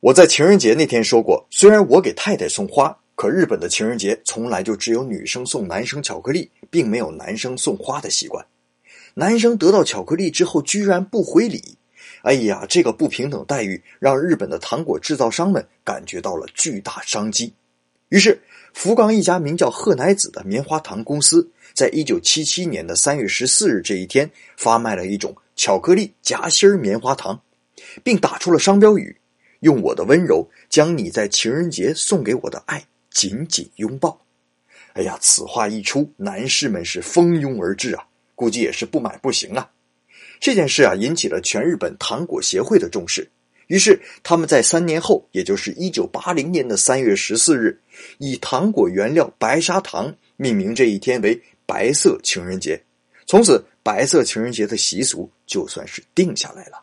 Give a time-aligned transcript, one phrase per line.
[0.00, 8.42] 我在情人节那天说过，虽然我给太太送花，可日本的情人节从来就只有女生送男生巧克力，并没有男生送花的习惯。
[9.12, 11.76] 男生得到巧克力之后居然不回礼，
[12.22, 17.52] 哎呀，这个不平等待遇让日本的糖果制造商们感觉到了巨大商机。
[18.08, 18.40] 于是，
[18.72, 27.38] 福冈一家名叫贺乃子的棉花糖公司，在一九七七年的三月十四日这一天，发卖了一种巧克力夹心棉花糖，
[28.02, 29.14] 并打出了商标语。
[29.60, 34.20] 用我的温柔，将你在情人节送给我的爱紧紧拥抱。
[34.94, 39.70] 哎呀，此话一出，男士们是蜂拥而至啊，估计也是不买不行啊。
[40.40, 43.28] 这件事啊，引起了全日本糖果协会的重视。
[43.68, 47.78] 于是，他们在三年后，也就是一九八零年的三月十四日，
[48.18, 52.82] 以糖果原料白砂糖命名这一天为“白色情人节”。
[53.26, 56.82] 从此，白色情人节的习俗就算是定下来了。